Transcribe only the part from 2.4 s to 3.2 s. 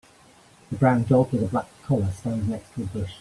next to a bush.